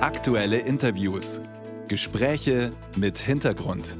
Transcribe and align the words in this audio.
Aktuelle 0.00 0.58
Interviews. 0.60 1.40
Gespräche 1.88 2.70
mit 2.94 3.18
Hintergrund. 3.18 3.96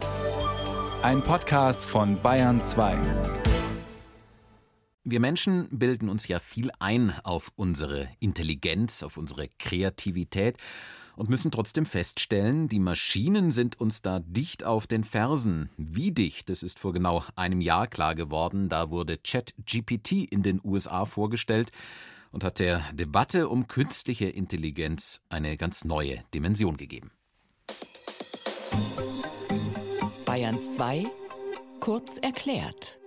Ein 1.02 1.22
Podcast 1.22 1.84
von 1.84 2.22
Bayern 2.22 2.60
2. 2.60 2.96
Wir 5.02 5.18
Menschen 5.18 5.66
bilden 5.72 6.08
uns 6.08 6.28
ja 6.28 6.38
viel 6.38 6.70
ein 6.78 7.12
auf 7.24 7.50
unsere 7.56 8.08
Intelligenz, 8.20 9.02
auf 9.02 9.16
unsere 9.16 9.48
Kreativität 9.58 10.56
und 11.16 11.30
müssen 11.30 11.50
trotzdem 11.50 11.84
feststellen, 11.84 12.68
die 12.68 12.78
Maschinen 12.78 13.50
sind 13.50 13.80
uns 13.80 14.00
da 14.00 14.20
dicht 14.20 14.62
auf 14.62 14.86
den 14.86 15.02
Fersen. 15.02 15.68
Wie 15.76 16.12
dicht, 16.12 16.48
das 16.48 16.62
ist 16.62 16.78
vor 16.78 16.92
genau 16.92 17.24
einem 17.34 17.60
Jahr 17.60 17.88
klar 17.88 18.14
geworden. 18.14 18.68
Da 18.68 18.90
wurde 18.90 19.18
ChatGPT 19.18 20.12
in 20.30 20.44
den 20.44 20.60
USA 20.62 21.06
vorgestellt 21.06 21.72
und 22.30 22.44
hat 22.44 22.58
der 22.58 22.84
Debatte 22.92 23.48
um 23.48 23.66
künstliche 23.68 24.28
Intelligenz 24.28 25.20
eine 25.28 25.56
ganz 25.56 25.84
neue 25.84 26.24
Dimension 26.34 26.76
gegeben. 26.76 27.10
Bayern 30.24 30.62
2 30.62 31.06
kurz 31.80 32.18
erklärt. 32.18 32.98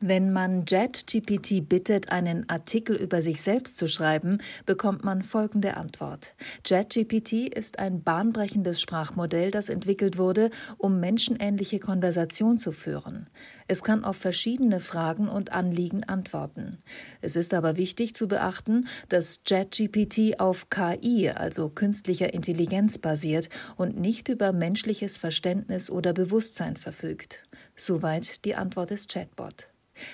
Wenn 0.00 0.30
man 0.30 0.66
JetGPT 0.66 1.66
bittet, 1.66 2.12
einen 2.12 2.46
Artikel 2.50 2.96
über 2.96 3.22
sich 3.22 3.40
selbst 3.40 3.78
zu 3.78 3.88
schreiben, 3.88 4.42
bekommt 4.66 5.04
man 5.04 5.22
folgende 5.22 5.78
Antwort. 5.78 6.34
JetGPT 6.66 7.48
ist 7.48 7.78
ein 7.78 8.02
bahnbrechendes 8.02 8.78
Sprachmodell, 8.78 9.50
das 9.50 9.70
entwickelt 9.70 10.18
wurde, 10.18 10.50
um 10.76 11.00
menschenähnliche 11.00 11.80
Konversation 11.80 12.58
zu 12.58 12.72
führen. 12.72 13.30
Es 13.68 13.82
kann 13.82 14.04
auf 14.04 14.18
verschiedene 14.18 14.80
Fragen 14.80 15.28
und 15.28 15.52
Anliegen 15.52 16.04
antworten. 16.04 16.76
Es 17.22 17.34
ist 17.34 17.54
aber 17.54 17.78
wichtig 17.78 18.14
zu 18.14 18.28
beachten, 18.28 18.88
dass 19.08 19.40
JetGPT 19.46 20.40
auf 20.40 20.68
KI, 20.68 21.30
also 21.30 21.70
künstlicher 21.70 22.34
Intelligenz, 22.34 22.98
basiert 22.98 23.48
und 23.76 23.98
nicht 23.98 24.28
über 24.28 24.52
menschliches 24.52 25.16
Verständnis 25.16 25.90
oder 25.90 26.12
Bewusstsein 26.12 26.76
verfügt. 26.76 27.44
Soweit 27.76 28.44
die 28.44 28.56
Antwort 28.56 28.90
des 28.90 29.06
Chatbot. 29.06 29.68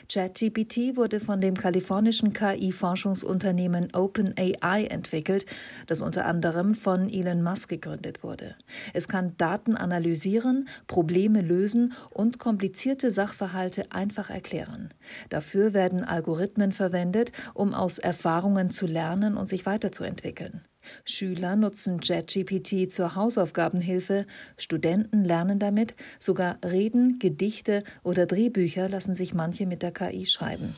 ChatGPT 0.08 0.96
wurde 0.96 1.20
von 1.20 1.40
dem 1.40 1.56
kalifornischen 1.56 2.32
KI-Forschungsunternehmen 2.32 3.88
OpenAI 3.94 4.84
entwickelt, 4.84 5.46
das 5.86 6.00
unter 6.00 6.26
anderem 6.26 6.74
von 6.74 7.08
Elon 7.08 7.42
Musk 7.42 7.68
gegründet 7.68 8.22
wurde. 8.22 8.54
Es 8.92 9.08
kann 9.08 9.36
Daten 9.36 9.76
analysieren, 9.76 10.68
Probleme 10.86 11.40
lösen 11.40 11.92
und 12.10 12.38
komplizierte 12.38 13.10
Sachverhalte 13.10 13.90
einfach 13.92 14.30
erklären. 14.30 14.90
Dafür 15.28 15.74
werden 15.74 16.04
Algorithmen 16.04 16.72
verwendet, 16.72 17.32
um 17.54 17.74
aus 17.74 17.98
Erfahrungen 17.98 18.70
zu 18.70 18.86
lernen 18.86 19.36
und 19.36 19.48
sich 19.48 19.66
weiterzuentwickeln. 19.66 20.62
Schüler 21.04 21.56
nutzen 21.56 22.00
JetGPT 22.02 22.90
zur 22.90 23.14
Hausaufgabenhilfe, 23.14 24.26
Studenten 24.56 25.24
lernen 25.24 25.58
damit, 25.58 25.94
sogar 26.18 26.58
Reden, 26.64 27.18
Gedichte 27.18 27.84
oder 28.02 28.26
Drehbücher 28.26 28.88
lassen 28.88 29.14
sich 29.14 29.34
manche 29.34 29.66
mit 29.66 29.82
der 29.82 29.92
KI 29.92 30.26
schreiben. 30.26 30.76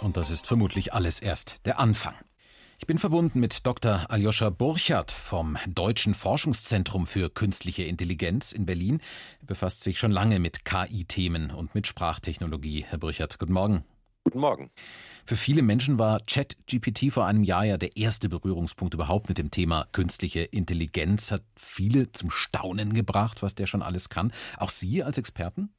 Und 0.00 0.16
das 0.16 0.30
ist 0.30 0.46
vermutlich 0.46 0.94
alles 0.94 1.20
erst 1.20 1.66
der 1.66 1.78
Anfang. 1.78 2.14
Ich 2.78 2.86
bin 2.86 2.96
verbunden 2.96 3.40
mit 3.40 3.66
Dr. 3.66 4.06
Aljoscha 4.08 4.48
Burchardt 4.48 5.12
vom 5.12 5.58
Deutschen 5.68 6.14
Forschungszentrum 6.14 7.06
für 7.06 7.28
künstliche 7.28 7.82
Intelligenz 7.82 8.52
in 8.52 8.64
Berlin. 8.64 9.00
Er 9.40 9.46
befasst 9.48 9.82
sich 9.82 9.98
schon 9.98 10.10
lange 10.10 10.40
mit 10.40 10.64
KI-Themen 10.64 11.50
und 11.50 11.74
mit 11.74 11.86
Sprachtechnologie. 11.86 12.86
Herr 12.88 12.98
Burchardt, 12.98 13.38
guten 13.38 13.52
Morgen. 13.52 13.84
Guten 14.30 14.42
Morgen. 14.42 14.70
Für 15.26 15.34
viele 15.34 15.60
Menschen 15.60 15.98
war 15.98 16.20
ChatGPT 16.20 17.12
vor 17.12 17.26
einem 17.26 17.42
Jahr 17.42 17.64
ja 17.64 17.78
der 17.78 17.96
erste 17.96 18.28
Berührungspunkt 18.28 18.94
überhaupt 18.94 19.28
mit 19.28 19.38
dem 19.38 19.50
Thema 19.50 19.88
künstliche 19.90 20.42
Intelligenz. 20.42 21.32
Hat 21.32 21.42
viele 21.56 22.12
zum 22.12 22.30
Staunen 22.30 22.94
gebracht, 22.94 23.42
was 23.42 23.56
der 23.56 23.66
schon 23.66 23.82
alles 23.82 24.08
kann. 24.08 24.32
Auch 24.56 24.70
Sie 24.70 25.02
als 25.02 25.18
Experten? 25.18 25.70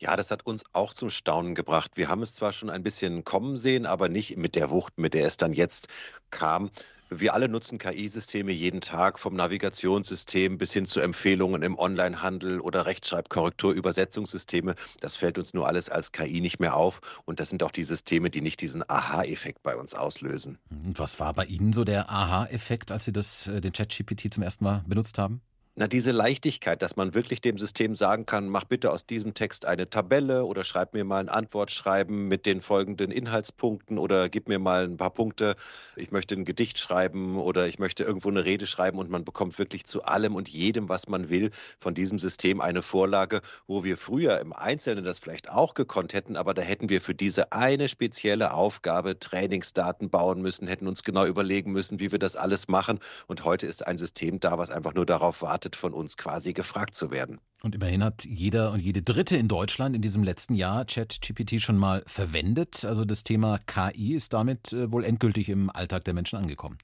Ja, 0.00 0.14
das 0.14 0.30
hat 0.30 0.46
uns 0.46 0.62
auch 0.72 0.94
zum 0.94 1.10
Staunen 1.10 1.56
gebracht. 1.56 1.92
Wir 1.96 2.08
haben 2.08 2.22
es 2.22 2.34
zwar 2.34 2.52
schon 2.52 2.70
ein 2.70 2.84
bisschen 2.84 3.24
kommen 3.24 3.56
sehen, 3.56 3.84
aber 3.84 4.08
nicht 4.08 4.36
mit 4.36 4.54
der 4.54 4.70
Wucht, 4.70 4.96
mit 4.98 5.12
der 5.12 5.26
es 5.26 5.36
dann 5.36 5.52
jetzt 5.52 5.88
kam. 6.30 6.70
Wir 7.10 7.34
alle 7.34 7.48
nutzen 7.48 7.78
KI-Systeme 7.78 8.52
jeden 8.52 8.80
Tag, 8.80 9.18
vom 9.18 9.34
Navigationssystem 9.34 10.58
bis 10.58 10.72
hin 10.72 10.84
zu 10.84 11.00
Empfehlungen 11.00 11.62
im 11.62 11.76
Onlinehandel 11.78 12.60
oder 12.60 12.86
Rechtschreibkorrektur, 12.86 13.72
Übersetzungssysteme. 13.72 14.74
Das 15.00 15.16
fällt 15.16 15.38
uns 15.38 15.54
nur 15.54 15.66
alles 15.66 15.88
als 15.88 16.12
KI 16.12 16.42
nicht 16.42 16.60
mehr 16.60 16.76
auf. 16.76 17.00
Und 17.24 17.40
das 17.40 17.48
sind 17.48 17.62
auch 17.62 17.72
die 17.72 17.82
Systeme, 17.82 18.30
die 18.30 18.42
nicht 18.42 18.60
diesen 18.60 18.88
Aha-Effekt 18.88 19.62
bei 19.62 19.74
uns 19.74 19.94
auslösen. 19.94 20.58
Und 20.70 20.98
was 20.98 21.18
war 21.18 21.32
bei 21.32 21.46
Ihnen 21.46 21.72
so 21.72 21.82
der 21.82 22.10
Aha-Effekt, 22.10 22.92
als 22.92 23.06
Sie 23.06 23.12
das, 23.12 23.48
äh, 23.48 23.60
den 23.62 23.72
ChatGPT 23.72 24.32
zum 24.32 24.42
ersten 24.42 24.64
Mal 24.64 24.84
benutzt 24.86 25.18
haben? 25.18 25.40
Na, 25.80 25.86
diese 25.86 26.10
Leichtigkeit, 26.10 26.82
dass 26.82 26.96
man 26.96 27.14
wirklich 27.14 27.40
dem 27.40 27.56
System 27.56 27.94
sagen 27.94 28.26
kann, 28.26 28.48
mach 28.48 28.64
bitte 28.64 28.90
aus 28.90 29.06
diesem 29.06 29.34
Text 29.34 29.64
eine 29.64 29.88
Tabelle 29.88 30.44
oder 30.44 30.64
schreib 30.64 30.92
mir 30.92 31.04
mal 31.04 31.20
ein 31.20 31.28
Antwortschreiben 31.28 32.26
mit 32.26 32.46
den 32.46 32.62
folgenden 32.62 33.12
Inhaltspunkten 33.12 33.96
oder 33.96 34.28
gib 34.28 34.48
mir 34.48 34.58
mal 34.58 34.82
ein 34.82 34.96
paar 34.96 35.14
Punkte. 35.14 35.54
Ich 35.94 36.10
möchte 36.10 36.34
ein 36.34 36.44
Gedicht 36.44 36.80
schreiben 36.80 37.38
oder 37.38 37.68
ich 37.68 37.78
möchte 37.78 38.02
irgendwo 38.02 38.28
eine 38.28 38.44
Rede 38.44 38.66
schreiben 38.66 38.98
und 38.98 39.08
man 39.08 39.24
bekommt 39.24 39.56
wirklich 39.60 39.84
zu 39.84 40.02
allem 40.02 40.34
und 40.34 40.48
jedem, 40.48 40.88
was 40.88 41.06
man 41.06 41.28
will, 41.28 41.52
von 41.78 41.94
diesem 41.94 42.18
System 42.18 42.60
eine 42.60 42.82
Vorlage, 42.82 43.40
wo 43.68 43.84
wir 43.84 43.98
früher 43.98 44.40
im 44.40 44.52
Einzelnen 44.52 45.04
das 45.04 45.20
vielleicht 45.20 45.48
auch 45.48 45.74
gekonnt 45.74 46.12
hätten, 46.12 46.34
aber 46.34 46.54
da 46.54 46.62
hätten 46.62 46.88
wir 46.88 47.00
für 47.00 47.14
diese 47.14 47.52
eine 47.52 47.88
spezielle 47.88 48.52
Aufgabe 48.52 49.20
Trainingsdaten 49.20 50.10
bauen 50.10 50.42
müssen, 50.42 50.66
hätten 50.66 50.88
uns 50.88 51.04
genau 51.04 51.24
überlegen 51.24 51.70
müssen, 51.70 52.00
wie 52.00 52.10
wir 52.10 52.18
das 52.18 52.34
alles 52.34 52.66
machen. 52.66 52.98
Und 53.28 53.44
heute 53.44 53.68
ist 53.68 53.86
ein 53.86 53.96
System 53.96 54.40
da, 54.40 54.58
was 54.58 54.70
einfach 54.70 54.94
nur 54.94 55.06
darauf 55.06 55.40
wartet, 55.40 55.67
erwartet 55.68 55.76
von 55.76 55.92
uns 55.92 56.16
quasi 56.16 56.52
gefragt 56.52 56.94
zu 56.94 57.10
werden. 57.10 57.40
Und 57.62 57.74
immerhin 57.74 58.04
hat 58.04 58.24
jeder 58.24 58.72
und 58.72 58.80
jede 58.80 59.02
Dritte 59.02 59.36
in 59.36 59.48
Deutschland 59.48 59.96
in 59.96 60.02
diesem 60.02 60.22
letzten 60.22 60.54
Jahr 60.54 60.84
ChatGPT 60.84 61.60
schon 61.60 61.76
mal 61.76 62.02
verwendet. 62.06 62.84
Also 62.84 63.04
das 63.04 63.24
Thema 63.24 63.58
KI 63.66 64.14
ist 64.14 64.32
damit 64.32 64.72
äh, 64.72 64.90
wohl 64.92 65.04
endgültig 65.04 65.48
im 65.48 65.68
Alltag 65.70 66.04
der 66.04 66.14
Menschen 66.14 66.38
angekommen. 66.38 66.78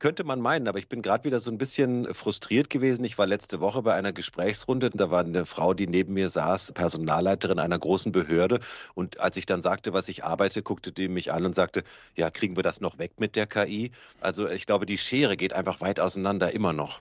Könnte 0.00 0.24
man 0.24 0.40
meinen, 0.40 0.66
aber 0.66 0.80
ich 0.80 0.88
bin 0.88 1.00
gerade 1.00 1.24
wieder 1.24 1.38
so 1.38 1.48
ein 1.48 1.58
bisschen 1.58 2.12
frustriert 2.12 2.68
gewesen. 2.70 3.04
Ich 3.04 3.18
war 3.18 3.26
letzte 3.26 3.60
Woche 3.60 3.82
bei 3.82 3.94
einer 3.94 4.12
Gesprächsrunde. 4.12 4.90
Da 4.90 5.10
war 5.10 5.20
eine 5.20 5.46
Frau, 5.46 5.74
die 5.74 5.86
neben 5.86 6.14
mir 6.14 6.28
saß, 6.28 6.72
Personalleiterin 6.72 7.60
einer 7.60 7.78
großen 7.78 8.10
Behörde. 8.10 8.58
Und 8.94 9.20
als 9.20 9.36
ich 9.36 9.46
dann 9.46 9.62
sagte, 9.62 9.92
was 9.92 10.08
ich 10.08 10.24
arbeite, 10.24 10.62
guckte 10.62 10.90
die 10.90 11.08
mich 11.08 11.32
an 11.32 11.46
und 11.46 11.54
sagte, 11.54 11.84
ja, 12.16 12.30
kriegen 12.30 12.56
wir 12.56 12.64
das 12.64 12.80
noch 12.80 12.98
weg 12.98 13.12
mit 13.18 13.36
der 13.36 13.46
KI? 13.46 13.92
Also 14.20 14.48
ich 14.48 14.66
glaube, 14.66 14.86
die 14.86 14.98
Schere 14.98 15.36
geht 15.36 15.52
einfach 15.52 15.80
weit 15.80 16.00
auseinander, 16.00 16.52
immer 16.52 16.72
noch. 16.72 17.00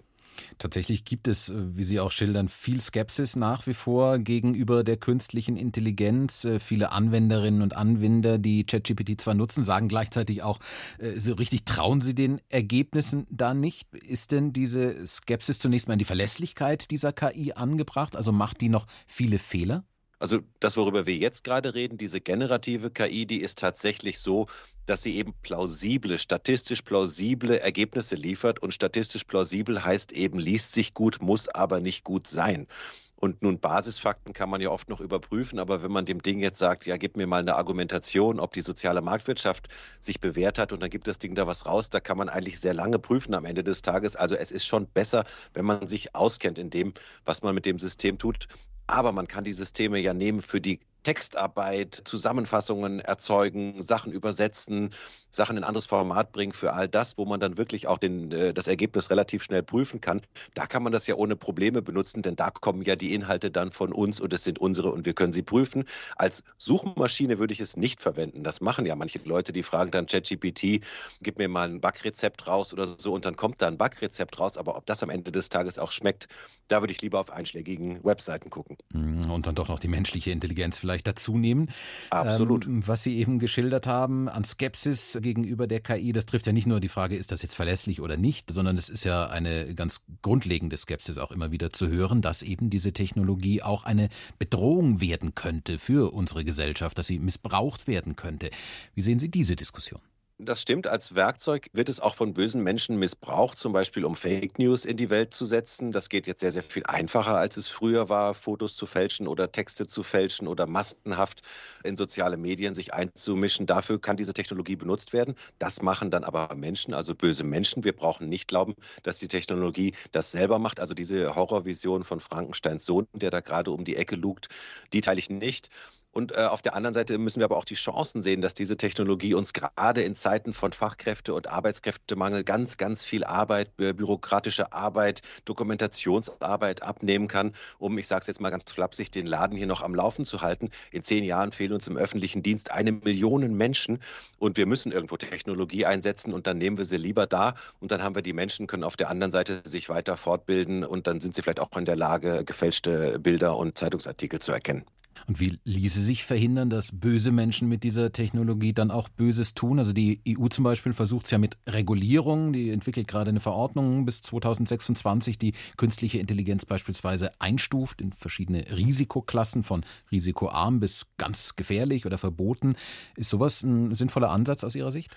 Tatsächlich 0.57 1.05
gibt 1.05 1.27
es, 1.27 1.49
äh, 1.49 1.53
wie 1.75 1.83
Sie 1.83 1.99
auch 1.99 2.11
schildern, 2.11 2.47
viel 2.47 2.81
Skepsis 2.81 3.35
nach 3.35 3.67
wie 3.67 3.73
vor 3.73 4.19
gegenüber 4.19 4.83
der 4.83 4.97
künstlichen 4.97 5.57
Intelligenz. 5.57 6.45
Äh, 6.45 6.59
viele 6.59 6.91
Anwenderinnen 6.91 7.61
und 7.61 7.75
Anwender, 7.75 8.37
die 8.37 8.63
ChatGPT 8.63 9.19
zwar 9.21 9.33
nutzen, 9.33 9.63
sagen 9.63 9.87
gleichzeitig 9.87 10.43
auch, 10.43 10.59
äh, 10.99 11.19
so 11.19 11.33
richtig 11.33 11.65
trauen 11.65 12.01
sie 12.01 12.15
den 12.15 12.41
Ergebnissen 12.49 13.27
da 13.29 13.53
nicht. 13.53 13.93
Ist 13.95 14.31
denn 14.31 14.53
diese 14.53 15.05
Skepsis 15.05 15.59
zunächst 15.59 15.87
mal 15.87 15.93
in 15.93 15.99
die 15.99 16.05
Verlässlichkeit 16.05 16.91
dieser 16.91 17.13
KI 17.13 17.53
angebracht? 17.53 18.15
Also 18.15 18.31
macht 18.31 18.61
die 18.61 18.69
noch 18.69 18.85
viele 19.07 19.39
Fehler? 19.39 19.83
Also 20.21 20.41
das, 20.59 20.77
worüber 20.77 21.07
wir 21.07 21.15
jetzt 21.15 21.43
gerade 21.43 21.73
reden, 21.73 21.97
diese 21.97 22.21
generative 22.21 22.91
KI, 22.91 23.25
die 23.25 23.41
ist 23.41 23.57
tatsächlich 23.57 24.19
so, 24.19 24.45
dass 24.85 25.01
sie 25.01 25.17
eben 25.17 25.33
plausible, 25.41 26.19
statistisch 26.19 26.83
plausible 26.83 27.59
Ergebnisse 27.59 28.15
liefert. 28.15 28.59
Und 28.59 28.71
statistisch 28.71 29.23
plausibel 29.23 29.83
heißt 29.83 30.11
eben, 30.11 30.37
liest 30.37 30.73
sich 30.73 30.93
gut, 30.93 31.23
muss 31.23 31.49
aber 31.49 31.79
nicht 31.79 32.03
gut 32.03 32.27
sein. 32.27 32.67
Und 33.15 33.41
nun 33.41 33.59
Basisfakten 33.59 34.33
kann 34.33 34.49
man 34.49 34.61
ja 34.61 34.69
oft 34.69 34.89
noch 34.89 34.99
überprüfen, 34.99 35.57
aber 35.57 35.81
wenn 35.81 35.91
man 35.91 36.05
dem 36.05 36.21
Ding 36.21 36.39
jetzt 36.39 36.59
sagt, 36.59 36.85
ja, 36.85 36.97
gib 36.97 37.17
mir 37.17 37.27
mal 37.27 37.41
eine 37.41 37.55
Argumentation, 37.55 38.39
ob 38.39 38.53
die 38.53 38.61
soziale 38.61 39.01
Marktwirtschaft 39.01 39.69
sich 39.99 40.19
bewährt 40.19 40.59
hat 40.59 40.71
und 40.71 40.81
dann 40.81 40.89
gibt 40.89 41.07
das 41.07 41.19
Ding 41.19 41.35
da 41.35 41.45
was 41.45 41.65
raus, 41.67 41.89
da 41.89 41.99
kann 41.99 42.17
man 42.17 42.29
eigentlich 42.29 42.59
sehr 42.59 42.73
lange 42.73 42.97
prüfen 42.97 43.33
am 43.35 43.45
Ende 43.45 43.63
des 43.63 43.81
Tages. 43.83 44.15
Also 44.15 44.35
es 44.35 44.51
ist 44.51 44.65
schon 44.65 44.87
besser, 44.87 45.23
wenn 45.53 45.65
man 45.65 45.87
sich 45.87 46.15
auskennt 46.15 46.57
in 46.57 46.69
dem, 46.71 46.93
was 47.25 47.43
man 47.43 47.53
mit 47.55 47.67
dem 47.67 47.77
System 47.77 48.17
tut. 48.17 48.47
Aber 48.91 49.13
man 49.13 49.27
kann 49.27 49.45
die 49.45 49.53
Systeme 49.53 49.99
ja 49.99 50.13
nehmen 50.13 50.41
für 50.41 50.59
die 50.59 50.81
Textarbeit, 51.03 52.01
Zusammenfassungen 52.05 52.99
erzeugen, 52.99 53.81
Sachen 53.81 54.11
übersetzen, 54.11 54.91
Sachen 55.31 55.57
in 55.57 55.63
anderes 55.63 55.85
Format 55.85 56.31
bringen 56.31 56.53
für 56.53 56.73
all 56.73 56.87
das, 56.87 57.17
wo 57.17 57.25
man 57.25 57.39
dann 57.39 57.57
wirklich 57.57 57.87
auch 57.87 57.97
den, 57.97 58.31
äh, 58.31 58.53
das 58.53 58.67
Ergebnis 58.67 59.09
relativ 59.09 59.43
schnell 59.43 59.63
prüfen 59.63 60.01
kann. 60.01 60.21
Da 60.53 60.65
kann 60.65 60.83
man 60.83 60.91
das 60.91 61.07
ja 61.07 61.15
ohne 61.15 61.35
Probleme 61.35 61.81
benutzen, 61.81 62.21
denn 62.21 62.35
da 62.35 62.51
kommen 62.51 62.83
ja 62.83 62.95
die 62.95 63.13
Inhalte 63.13 63.49
dann 63.49 63.71
von 63.71 63.93
uns 63.93 64.19
und 64.19 64.33
es 64.33 64.43
sind 64.43 64.59
unsere 64.59 64.91
und 64.91 65.05
wir 65.05 65.13
können 65.13 65.33
sie 65.33 65.41
prüfen. 65.41 65.85
Als 66.17 66.43
Suchmaschine 66.57 67.39
würde 67.39 67.53
ich 67.53 67.61
es 67.61 67.77
nicht 67.77 68.01
verwenden. 68.01 68.43
Das 68.43 68.61
machen 68.61 68.85
ja 68.85 68.95
manche 68.95 69.19
Leute, 69.23 69.53
die 69.53 69.63
fragen 69.63 69.91
dann 69.91 70.05
ChatGPT, 70.05 70.81
gib 71.21 71.37
mir 71.37 71.47
mal 71.47 71.69
ein 71.69 71.81
Backrezept 71.81 72.47
raus 72.47 72.73
oder 72.73 72.87
so 72.97 73.13
und 73.13 73.25
dann 73.25 73.35
kommt 73.35 73.61
da 73.61 73.67
ein 73.67 73.77
Backrezept 73.77 74.39
raus. 74.39 74.57
Aber 74.57 74.75
ob 74.75 74.85
das 74.85 75.01
am 75.01 75.09
Ende 75.09 75.31
des 75.31 75.49
Tages 75.49 75.79
auch 75.79 75.91
schmeckt, 75.91 76.27
da 76.67 76.81
würde 76.81 76.93
ich 76.93 77.01
lieber 77.01 77.19
auf 77.19 77.31
einschlägigen 77.31 78.03
Webseiten 78.03 78.49
gucken. 78.49 78.77
Und 78.93 79.47
dann 79.47 79.55
doch 79.55 79.69
noch 79.69 79.79
die 79.79 79.87
menschliche 79.87 80.31
Intelligenz 80.31 80.77
vielleicht 80.77 80.90
vielleicht 80.91 81.07
dazu 81.07 81.37
nehmen. 81.37 81.69
Absolut. 82.09 82.65
Ähm, 82.65 82.85
was 82.87 83.03
Sie 83.03 83.17
eben 83.17 83.39
geschildert 83.39 83.87
haben 83.87 84.27
an 84.29 84.43
Skepsis 84.43 85.17
gegenüber 85.21 85.67
der 85.67 85.79
KI, 85.79 86.11
das 86.11 86.25
trifft 86.25 86.47
ja 86.47 86.53
nicht 86.53 86.67
nur 86.67 86.79
die 86.79 86.89
Frage, 86.89 87.15
ist 87.15 87.31
das 87.31 87.41
jetzt 87.41 87.55
verlässlich 87.55 88.01
oder 88.01 88.17
nicht, 88.17 88.51
sondern 88.51 88.77
es 88.77 88.89
ist 88.89 89.03
ja 89.03 89.27
eine 89.27 89.73
ganz 89.73 90.01
grundlegende 90.21 90.75
Skepsis 90.77 91.17
auch 91.17 91.31
immer 91.31 91.51
wieder 91.51 91.71
zu 91.71 91.87
hören, 91.87 92.21
dass 92.21 92.41
eben 92.43 92.69
diese 92.69 92.91
Technologie 92.93 93.61
auch 93.61 93.83
eine 93.83 94.09
Bedrohung 94.37 95.01
werden 95.01 95.33
könnte 95.35 95.79
für 95.79 96.13
unsere 96.13 96.43
Gesellschaft, 96.43 96.97
dass 96.97 97.07
sie 97.07 97.19
missbraucht 97.19 97.87
werden 97.87 98.15
könnte. 98.15 98.49
Wie 98.93 99.01
sehen 99.01 99.19
Sie 99.19 99.31
diese 99.31 99.55
Diskussion? 99.55 100.01
Das 100.43 100.59
stimmt. 100.59 100.87
Als 100.87 101.13
Werkzeug 101.13 101.69
wird 101.71 101.87
es 101.87 101.99
auch 101.99 102.15
von 102.15 102.33
bösen 102.33 102.63
Menschen 102.63 102.97
missbraucht, 102.97 103.59
zum 103.59 103.73
Beispiel 103.73 104.03
um 104.05 104.15
Fake 104.15 104.57
News 104.57 104.85
in 104.85 104.97
die 104.97 105.11
Welt 105.11 105.35
zu 105.35 105.45
setzen. 105.45 105.91
Das 105.91 106.09
geht 106.09 106.25
jetzt 106.25 106.39
sehr, 106.39 106.51
sehr 106.51 106.63
viel 106.63 106.83
einfacher, 106.87 107.35
als 107.35 107.57
es 107.57 107.67
früher 107.67 108.09
war, 108.09 108.33
Fotos 108.33 108.73
zu 108.73 108.87
fälschen 108.87 109.27
oder 109.27 109.51
Texte 109.51 109.85
zu 109.85 110.01
fälschen 110.01 110.47
oder 110.47 110.65
maskenhaft 110.65 111.43
in 111.83 111.95
soziale 111.95 112.37
Medien 112.37 112.73
sich 112.73 112.91
einzumischen. 112.91 113.67
Dafür 113.67 114.01
kann 114.01 114.17
diese 114.17 114.33
Technologie 114.33 114.75
benutzt 114.75 115.13
werden. 115.13 115.35
Das 115.59 115.83
machen 115.83 116.09
dann 116.09 116.23
aber 116.23 116.55
Menschen, 116.55 116.95
also 116.95 117.13
böse 117.13 117.43
Menschen. 117.43 117.83
Wir 117.83 117.95
brauchen 117.95 118.27
nicht 118.27 118.47
glauben, 118.47 118.73
dass 119.03 119.19
die 119.19 119.27
Technologie 119.27 119.93
das 120.11 120.31
selber 120.31 120.57
macht. 120.57 120.79
Also 120.79 120.95
diese 120.95 121.35
Horrorvision 121.35 122.03
von 122.03 122.19
Frankensteins 122.19 122.83
Sohn, 122.83 123.07
der 123.13 123.29
da 123.29 123.41
gerade 123.41 123.69
um 123.69 123.85
die 123.85 123.95
Ecke 123.95 124.15
lugt, 124.15 124.47
die 124.91 125.01
teile 125.01 125.19
ich 125.19 125.29
nicht. 125.29 125.69
Und 126.13 126.33
äh, 126.33 126.41
auf 126.41 126.61
der 126.61 126.75
anderen 126.75 126.93
Seite 126.93 127.17
müssen 127.17 127.39
wir 127.39 127.45
aber 127.45 127.57
auch 127.57 127.65
die 127.65 127.75
Chancen 127.75 128.21
sehen, 128.21 128.41
dass 128.41 128.53
diese 128.53 128.75
Technologie 128.75 129.33
uns 129.33 129.53
gerade 129.53 130.01
in 130.01 130.15
Zeiten 130.15 130.30
von 130.53 130.71
Fachkräfte- 130.71 131.33
und 131.33 131.47
Arbeitskräftemangel 131.47 132.43
ganz, 132.43 132.77
ganz 132.77 133.03
viel 133.03 133.23
Arbeit, 133.23 133.75
bürokratische 133.75 134.71
Arbeit, 134.71 135.21
Dokumentationsarbeit 135.45 136.83
abnehmen 136.83 137.27
kann, 137.27 137.53
um, 137.79 137.97
ich 137.97 138.07
sage 138.07 138.21
es 138.21 138.27
jetzt 138.27 138.39
mal 138.39 138.49
ganz 138.49 138.71
flapsig, 138.71 139.11
den 139.11 139.27
Laden 139.27 139.57
hier 139.57 139.67
noch 139.67 139.81
am 139.81 139.93
Laufen 139.93 140.23
zu 140.23 140.41
halten. 140.41 140.69
In 140.91 141.03
zehn 141.03 141.23
Jahren 141.23 141.51
fehlen 141.51 141.73
uns 141.73 141.87
im 141.87 141.97
öffentlichen 141.97 142.43
Dienst 142.43 142.71
eine 142.71 142.91
Million 142.91 143.41
Menschen 143.53 143.99
und 144.39 144.57
wir 144.57 144.65
müssen 144.65 144.91
irgendwo 144.91 145.17
Technologie 145.17 145.85
einsetzen 145.85 146.33
und 146.33 146.47
dann 146.47 146.57
nehmen 146.57 146.77
wir 146.77 146.85
sie 146.85 146.97
lieber 146.97 147.27
da 147.27 147.55
und 147.79 147.91
dann 147.91 148.01
haben 148.01 148.15
wir 148.15 148.21
die 148.21 148.33
Menschen, 148.33 148.67
können 148.67 148.83
auf 148.83 148.95
der 148.95 149.09
anderen 149.09 149.31
Seite 149.31 149.61
sich 149.65 149.89
weiter 149.89 150.15
fortbilden 150.15 150.85
und 150.85 151.07
dann 151.07 151.19
sind 151.19 151.35
sie 151.35 151.41
vielleicht 151.41 151.59
auch 151.59 151.75
in 151.75 151.85
der 151.85 151.97
Lage, 151.97 152.45
gefälschte 152.45 153.19
Bilder 153.19 153.57
und 153.57 153.77
Zeitungsartikel 153.77 154.39
zu 154.39 154.51
erkennen. 154.53 154.85
Und 155.27 155.39
wie 155.39 155.59
ließe 155.63 155.99
sich 155.99 156.23
verhindern, 156.23 156.69
dass 156.69 156.91
böse 156.93 157.31
Menschen 157.31 157.67
mit 157.67 157.83
dieser 157.83 158.11
Technologie 158.11 158.73
dann 158.73 158.91
auch 158.91 159.09
Böses 159.09 159.53
tun? 159.53 159.79
Also 159.79 159.93
die 159.93 160.21
EU 160.27 160.47
zum 160.47 160.63
Beispiel 160.63 160.93
versucht 160.93 161.25
es 161.25 161.31
ja 161.31 161.37
mit 161.37 161.57
Regulierung, 161.67 162.53
die 162.53 162.69
entwickelt 162.69 163.07
gerade 163.07 163.29
eine 163.29 163.39
Verordnung 163.39 164.05
bis 164.05 164.21
2026, 164.21 165.37
die 165.37 165.53
künstliche 165.77 166.19
Intelligenz 166.19 166.65
beispielsweise 166.65 167.31
einstuft 167.39 168.01
in 168.01 168.13
verschiedene 168.13 168.65
Risikoklassen 168.71 169.63
von 169.63 169.83
risikoarm 170.11 170.79
bis 170.79 171.05
ganz 171.17 171.55
gefährlich 171.55 172.05
oder 172.05 172.17
verboten. 172.17 172.75
Ist 173.15 173.29
sowas 173.29 173.63
ein 173.63 173.93
sinnvoller 173.93 174.31
Ansatz 174.31 174.63
aus 174.63 174.75
Ihrer 174.75 174.91
Sicht? 174.91 175.15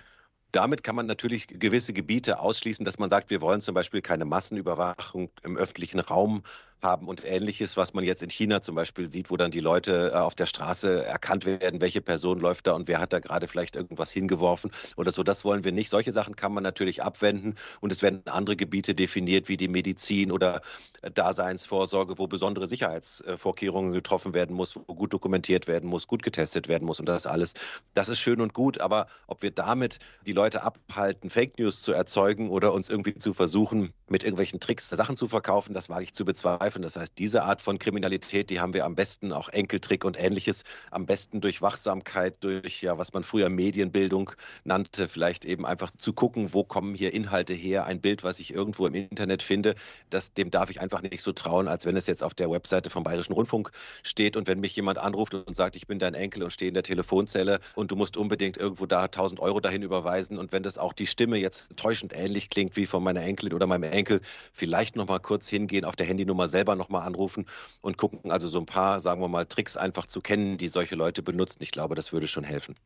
Damit 0.54 0.84
kann 0.84 0.94
man 0.94 1.06
natürlich 1.06 1.48
gewisse 1.48 1.92
Gebiete 1.92 2.38
ausschließen, 2.38 2.84
dass 2.84 3.00
man 3.00 3.10
sagt, 3.10 3.30
wir 3.30 3.40
wollen 3.40 3.60
zum 3.60 3.74
Beispiel 3.74 4.02
keine 4.02 4.24
Massenüberwachung 4.24 5.30
im 5.42 5.56
öffentlichen 5.56 5.98
Raum 5.98 6.44
haben 6.84 7.08
und 7.08 7.24
ähnliches, 7.24 7.76
was 7.76 7.94
man 7.94 8.04
jetzt 8.04 8.22
in 8.22 8.30
China 8.30 8.60
zum 8.60 8.76
Beispiel 8.76 9.10
sieht, 9.10 9.30
wo 9.30 9.36
dann 9.36 9.50
die 9.50 9.60
Leute 9.60 10.12
äh, 10.14 10.16
auf 10.16 10.36
der 10.36 10.46
Straße 10.46 11.04
erkannt 11.04 11.44
werden, 11.46 11.80
welche 11.80 12.00
Person 12.00 12.38
läuft 12.38 12.68
da 12.68 12.74
und 12.74 12.86
wer 12.86 13.00
hat 13.00 13.12
da 13.12 13.18
gerade 13.18 13.48
vielleicht 13.48 13.74
irgendwas 13.74 14.12
hingeworfen 14.12 14.70
oder 14.96 15.10
so. 15.10 15.24
Das 15.24 15.44
wollen 15.44 15.64
wir 15.64 15.72
nicht. 15.72 15.90
Solche 15.90 16.12
Sachen 16.12 16.36
kann 16.36 16.52
man 16.52 16.62
natürlich 16.62 17.02
abwenden 17.02 17.56
und 17.80 17.90
es 17.90 18.02
werden 18.02 18.22
andere 18.26 18.54
Gebiete 18.54 18.94
definiert, 18.94 19.48
wie 19.48 19.56
die 19.56 19.68
Medizin 19.68 20.30
oder 20.30 20.60
äh, 21.02 21.10
Daseinsvorsorge, 21.10 22.18
wo 22.18 22.28
besondere 22.28 22.68
Sicherheitsvorkehrungen 22.68 23.92
getroffen 23.92 24.34
werden 24.34 24.54
muss, 24.54 24.76
wo 24.76 24.94
gut 24.94 25.12
dokumentiert 25.12 25.66
werden 25.66 25.88
muss, 25.88 26.06
gut 26.06 26.22
getestet 26.22 26.68
werden 26.68 26.84
muss 26.84 27.00
und 27.00 27.06
das 27.08 27.26
alles. 27.26 27.54
Das 27.94 28.08
ist 28.08 28.20
schön 28.20 28.40
und 28.40 28.54
gut, 28.54 28.78
aber 28.78 29.06
ob 29.26 29.42
wir 29.42 29.50
damit 29.50 29.98
die 30.26 30.32
Leute 30.32 30.62
abhalten, 30.62 31.30
Fake 31.30 31.58
News 31.58 31.82
zu 31.82 31.92
erzeugen 31.92 32.50
oder 32.50 32.72
uns 32.72 32.90
irgendwie 32.90 33.18
zu 33.18 33.34
versuchen, 33.34 33.92
mit 34.08 34.22
irgendwelchen 34.22 34.60
Tricks 34.60 34.90
Sachen 34.90 35.16
zu 35.16 35.28
verkaufen, 35.28 35.72
das 35.72 35.88
wage 35.88 36.04
ich 36.04 36.12
zu 36.12 36.24
bezweifeln 36.24 36.73
greifen. 36.74 36.82
Das 36.82 36.96
heißt, 36.96 37.12
diese 37.18 37.42
Art 37.44 37.62
von 37.62 37.78
Kriminalität, 37.78 38.50
die 38.50 38.60
haben 38.60 38.74
wir 38.74 38.84
am 38.84 38.94
besten, 38.94 39.32
auch 39.32 39.48
Enkeltrick 39.48 40.04
und 40.04 40.18
ähnliches, 40.18 40.64
am 40.90 41.06
besten 41.06 41.40
durch 41.40 41.62
Wachsamkeit, 41.62 42.36
durch 42.40 42.82
ja, 42.82 42.98
was 42.98 43.12
man 43.12 43.22
früher 43.22 43.48
Medienbildung 43.48 44.30
nannte, 44.64 45.08
vielleicht 45.08 45.44
eben 45.44 45.64
einfach 45.64 45.90
zu 45.92 46.12
gucken, 46.12 46.52
wo 46.52 46.64
kommen 46.64 46.94
hier 46.94 47.14
Inhalte 47.14 47.54
her, 47.54 47.86
ein 47.86 48.00
Bild, 48.00 48.24
was 48.24 48.40
ich 48.40 48.52
irgendwo 48.52 48.86
im 48.86 48.94
Internet 48.94 49.42
finde, 49.42 49.74
das, 50.10 50.34
dem 50.34 50.50
darf 50.50 50.70
ich 50.70 50.80
einfach 50.80 51.02
nicht 51.02 51.22
so 51.22 51.32
trauen, 51.32 51.68
als 51.68 51.86
wenn 51.86 51.96
es 51.96 52.06
jetzt 52.06 52.22
auf 52.22 52.34
der 52.34 52.50
Webseite 52.50 52.90
vom 52.90 53.04
Bayerischen 53.04 53.32
Rundfunk 53.32 53.70
steht 54.02 54.36
und 54.36 54.46
wenn 54.46 54.60
mich 54.60 54.74
jemand 54.76 54.98
anruft 54.98 55.34
und 55.34 55.56
sagt, 55.56 55.76
ich 55.76 55.86
bin 55.86 55.98
dein 55.98 56.14
Enkel 56.14 56.42
und 56.42 56.50
stehe 56.50 56.68
in 56.68 56.74
der 56.74 56.82
Telefonzelle 56.82 57.60
und 57.74 57.90
du 57.90 57.96
musst 57.96 58.16
unbedingt 58.16 58.56
irgendwo 58.56 58.86
da 58.86 59.04
1000 59.04 59.40
Euro 59.40 59.60
dahin 59.60 59.82
überweisen 59.82 60.38
und 60.38 60.52
wenn 60.52 60.62
das 60.62 60.78
auch 60.78 60.92
die 60.92 61.06
Stimme 61.06 61.38
jetzt 61.38 61.76
täuschend 61.76 62.12
ähnlich 62.14 62.50
klingt 62.50 62.76
wie 62.76 62.86
von 62.86 63.02
meiner 63.02 63.22
Enkelin 63.22 63.54
oder 63.54 63.66
meinem 63.66 63.84
Enkel, 63.84 64.20
vielleicht 64.52 64.96
noch 64.96 65.06
mal 65.06 65.18
kurz 65.18 65.48
hingehen, 65.48 65.84
auf 65.84 65.96
der 65.96 66.06
Handynummer 66.06 66.48
selber 66.54 66.76
nochmal 66.76 67.06
anrufen 67.06 67.46
und 67.80 67.98
gucken, 67.98 68.30
also 68.30 68.46
so 68.46 68.58
ein 68.60 68.66
paar, 68.66 69.00
sagen 69.00 69.20
wir 69.20 69.28
mal, 69.28 69.44
Tricks 69.44 69.76
einfach 69.76 70.06
zu 70.06 70.20
kennen, 70.20 70.56
die 70.56 70.68
solche 70.68 70.94
Leute 70.94 71.22
benutzen. 71.22 71.58
Ich 71.62 71.72
glaube, 71.72 71.96
das 71.96 72.12
würde 72.12 72.28
schon 72.28 72.44
helfen. 72.44 72.76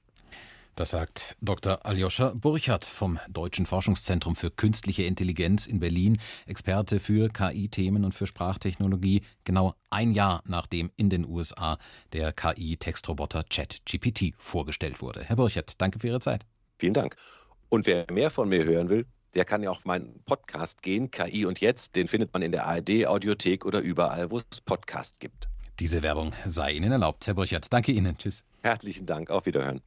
Das 0.75 0.91
sagt 0.91 1.35
Dr. 1.41 1.85
Aljoscha 1.85 2.33
Burchardt 2.35 2.85
vom 2.85 3.19
Deutschen 3.29 3.67
Forschungszentrum 3.67 4.37
für 4.37 4.51
Künstliche 4.51 5.03
Intelligenz 5.03 5.67
in 5.67 5.81
Berlin, 5.81 6.17
Experte 6.47 7.01
für 7.01 7.29
KI-Themen 7.29 8.05
und 8.05 8.15
für 8.15 8.29
Sprachtechnologie, 8.29 9.23
genau 9.43 9.75
ein 9.91 10.13
Jahr 10.13 10.41
nachdem 10.47 10.93
in 10.97 11.11
den 11.11 11.27
USA 11.27 11.79
der 12.13 12.33
KI-Textroboter 12.33 13.43
ChatGPT 13.51 14.35
vorgestellt 14.39 15.03
wurde. 15.03 15.25
Herr 15.25 15.35
Burchardt, 15.35 15.81
danke 15.81 15.99
für 15.99 16.07
Ihre 16.07 16.21
Zeit. 16.21 16.47
Vielen 16.79 16.95
Dank. 16.95 17.17
Und 17.69 17.87
wer 17.87 18.07
mehr 18.11 18.31
von 18.31 18.49
mir 18.49 18.65
hören 18.65 18.89
will, 18.89 19.05
der 19.35 19.45
kann 19.45 19.63
ja 19.63 19.71
auf 19.71 19.85
meinen 19.85 20.21
Podcast 20.25 20.83
gehen, 20.83 21.11
KI 21.11 21.47
und 21.47 21.61
jetzt. 21.61 21.97
Den 21.97 22.09
findet 22.09 22.33
man 22.33 22.43
in 22.43 22.53
der 22.53 22.67
ARD-Audiothek 22.67 23.65
oder 23.65 23.81
überall, 23.81 24.31
wo 24.31 24.39
es 24.39 24.61
Podcast 24.61 25.21
gibt. 25.21 25.49
Diese 25.79 26.03
Werbung 26.03 26.33
sei 26.45 26.73
Ihnen 26.73 26.91
erlaubt, 26.91 27.27
Herr 27.27 27.35
Burchert. 27.35 27.73
Danke 27.73 27.93
Ihnen. 27.93 28.19
Tschüss. 28.19 28.45
Herzlichen 28.63 29.07
Dank. 29.07 29.31
Auf 29.31 29.47
Wiederhören. 29.47 29.81